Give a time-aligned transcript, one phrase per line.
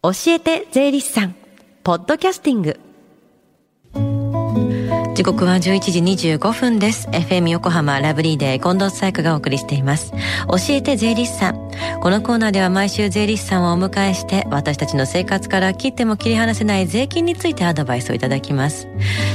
[0.00, 1.34] 教えて税理士さん。
[1.82, 2.78] ポッドキャスティング。
[5.18, 7.08] 時刻は11時25分です。
[7.08, 10.12] FM 横浜ラブリーデー近藤紗友香がお送りしています。
[10.12, 10.18] 教
[10.68, 11.68] えて税理士さん。
[12.00, 18.86] このコーナーでは毎週税理士さんをお迎えして私たちの生活から切っても切り離せない税金についてアドバイスをいただきます。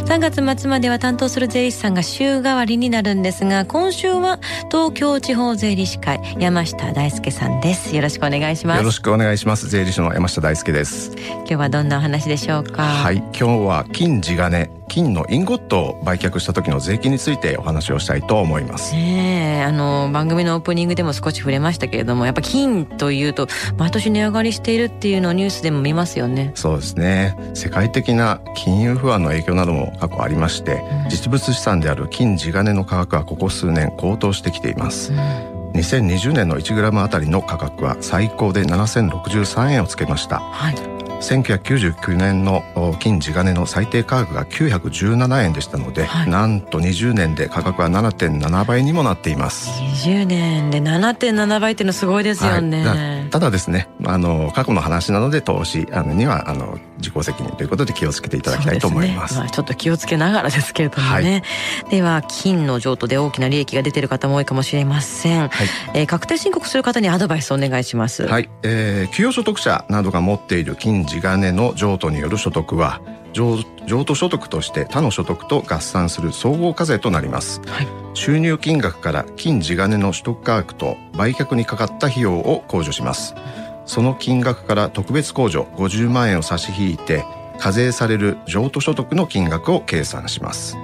[0.05, 4.39] 3月末までは担当する税理士さんが週替わりになるんですが今週は
[4.71, 7.93] 東京地方税理士会山下大輔さんです。
[7.93, 8.77] よろしくお願いします。
[8.77, 9.67] よろしくお願いします。
[9.67, 11.11] 税理士の山下大輔です。
[11.39, 12.83] 今日はどんなお話でしょうか？
[12.83, 18.93] はい今日は金地金金のインゴットを売却した時の税金についてお話をしたいと思います。
[18.93, 26.51] ねえあの番組のオープニングでも少し触れましたけれどもやっぱ金というと毎年値上がりしているっていうのをニュースでも見ますよね。
[26.55, 27.37] そうですね。
[27.53, 35.19] 世界的な金融不安の影響なども過去ありまして、うん、実物資産である金地金の価格はここ数年高騰してきています、うん。
[35.73, 40.75] 2020年の 1g あたりの価格は最高で7063円をつけました、はい、
[41.23, 42.63] 1999年の
[42.99, 49.69] 金地金の最低価格が917円でしたので、はい、なんと20年で価格は7.7倍にもなっています。
[50.05, 59.39] 20年で7.7倍っていうのすごいですよね、はい、ただですねあの過去の話なので投資あのにはあの自己責任ということで気をつけていただきたいと思います、ね。
[59.41, 61.43] まあ、ちょっと気をつけながらですけれどもね、
[61.81, 65.49] はい、では金の譲渡で大きな利益が出ている方も多いかもしれません、はい、
[65.93, 68.25] えー、確定申告する方にアドバイスをお願いします。
[68.25, 73.01] はい、えー、給与所得者などが持っている金地金の譲渡による所得は
[73.33, 73.57] 譲
[74.05, 83.33] 渡所得として他の所得と合算する総合課税となります、はい、収入金額から金地金の取得価格と売却にかかった費用を控除します
[83.85, 87.25] その金額から特別控除50万円を差し引いて
[87.59, 90.77] 課税される譲渡所得の金額を計算します。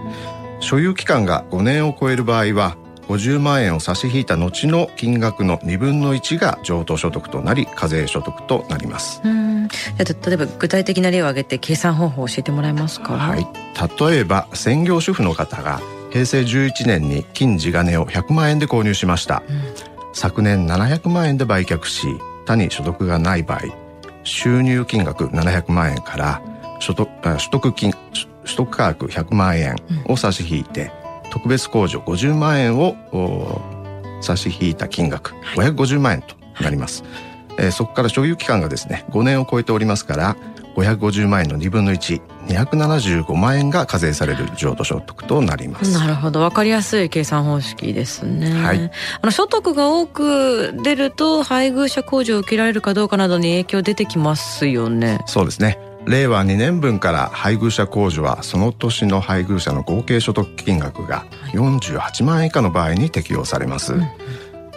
[0.59, 2.75] 所有期間が5年を超える場合は
[3.07, 9.21] 50万円を差し引いた後の金額の2分の1が譲渡所得となり課税所得となります。
[9.23, 9.67] うん。
[9.67, 13.13] 例えば具体的な例を挙げて計算方法を教えてもらえますか？
[13.13, 13.47] はい。
[14.09, 19.61] 例えば専業主婦の方が平成11年に金地金を100万円で購入しました、うん、
[20.13, 22.07] 昨年700万円で売却し
[22.49, 23.61] 他に所得がない場合
[24.23, 26.41] 収入金額700万円から
[26.79, 29.75] 所得取得金取得価格100万円
[30.07, 30.91] を差し引いて、
[31.29, 32.95] 特別控除50万円を
[34.21, 37.11] 差し引いた金額550万円となります、はい、
[37.59, 40.35] えー、そこから所有期間がですね5年を超えておりますから
[40.75, 45.91] 550万円の2分の1275万円が課税される譲渡所得となります。
[45.93, 46.39] なるほど。
[46.39, 48.91] 分かりやすい計算方式ですね、はい、
[49.21, 55.19] あの所得が多く出ると配偶者控除を受けられるかどうかなどに影響出てきますよね。
[55.25, 55.79] そうですね。
[56.05, 63.95] 令和2年分から配偶者控除はその年の配偶者の合計所得金額が48万円以下の場合に適用されます、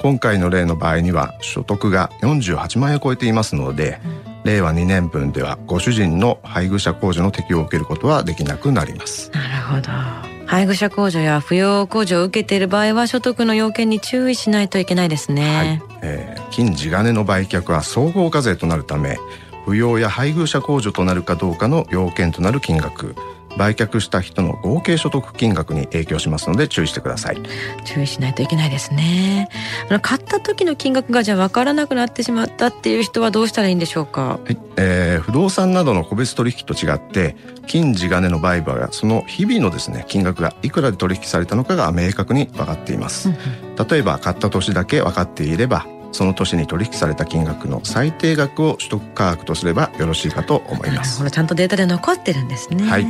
[0.02, 4.00] 今回の例の場合には所得が48万円を超えていますので、
[4.44, 9.30] 令和2年分ではご主人の配偶者控除の適用を受けることはできなくなります。
[9.32, 9.90] なるほど。
[10.46, 15.82] 配偶者控除や扶養控除を受けている場合は所得の要件に注意しないといけないですね、はい。
[16.02, 19.18] えー、金地金の売却は総合課税となるため
[19.66, 23.14] 扶養や配偶者控除となるかどうかの要件となる金額
[23.56, 27.38] 売却した人の合計所得金額に影響しますので注意してください。
[27.84, 29.48] 注意しないといけないですね。
[29.88, 34.56] あの買った時の金額がじゃあ分からなくなってしまったっていう人はどうしたらいいんでしょうか、はい。
[34.76, 37.36] えー、不動産などの個別取引と違って
[37.66, 51.28] 金地金の売買はその日々のですね金額がいくらで取引されたのかが明確に分かっています、うんうん、例えば買った年だけ分かっていればその年に取引された金額の最低額を取得価格とすればよろしいかと思います。
[51.30, 52.84] ちゃんとデータで残ってるんですね。
[52.84, 53.06] はい。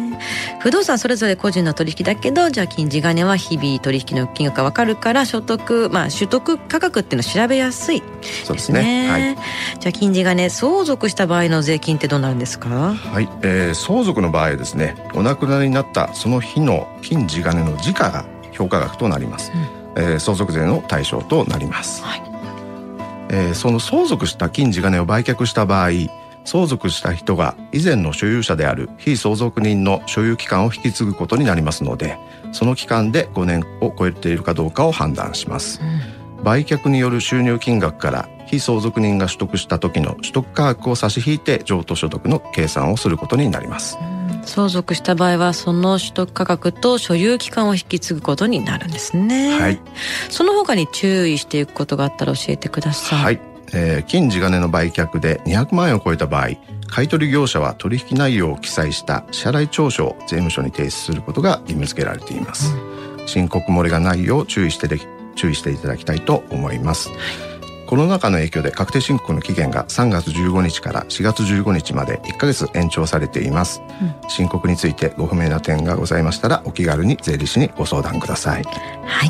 [0.61, 8.45] 不動産それぞれ個人の取引だけど、じゃあ金地金は日々取引の金額がわかるから所得まあ取得価格っていうのを調べやすいですね。
[8.45, 9.11] そうですね。
[9.11, 9.37] はい。
[9.81, 12.95] じゃあ金地金相続した場合の税金ってどうなるんですか？
[12.95, 13.29] はい。
[13.43, 19.51] えー、相続の場合ですね、お亡くなりになったその日の金地金の時価が評価額となります。
[19.97, 22.03] うん、えー、相続税の対象となります。
[22.05, 22.32] はい。
[23.33, 25.91] えー、その相続した金地金を売却した場合
[26.45, 32.19] 相続した人が以前の所有者である非相続人の所有期間を引き継ぐことになりますので
[32.53, 35.81] その期間で5年を超えているかどうかを判断します、
[36.39, 44.12] うん、売却による収入金額から非相続人が取得した時の取得価格を差し引いて譲渡所得の計算をすることになります、うん
[44.45, 49.59] 相続した場合はその取得価格と所有期間を引き継ぐことになるんですね。
[49.59, 49.81] はい。
[50.31, 53.19] その他に注意していくことがあったら教えてください。
[53.19, 53.41] はい。
[53.75, 56.51] えー、金地金の売却で200万円を超えた場合、
[56.89, 62.75] 買取業者は取引内容を記載した支払い調書を税務署に提出することが義務付けられています。
[62.75, 64.89] うん、申告漏れがないよう注意して
[65.35, 67.11] 注意していただきたいと思います。
[67.93, 73.83] コロナ禍の影響で確定申告の期限が3月15日から4月15日まで1ヶ月延長されています、
[74.25, 78.65] うん、申告についてご不明な点がございましたらお気軽に税理士にご相談ください。
[78.65, 79.29] はい。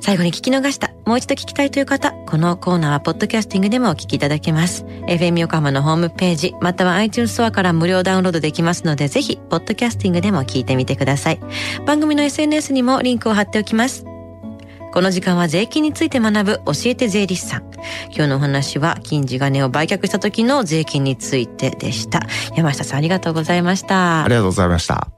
[0.00, 4.84] 最後に聞き逃した、もう一度聞きたいという方、このコーナーはポッドキャスティングでもお聞きいただけます。
[5.06, 11.40] FM 横浜のホームページ、または iTunes ストアから無料ダウンロードできますので、ぜひ、ポッドキャスティングでも聞いてみてください。
[11.86, 14.04] 番組の SNS にもリンクを貼っておきます。
[14.92, 17.62] この時間は税金について学ぶ教えて税理士さん。
[18.06, 22.26] 今日のお話は金地金を売却した時の税金についてでした。
[22.56, 24.24] 山下さんありがとうございました。
[24.24, 25.17] ありがとうございました。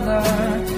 [0.00, 0.71] another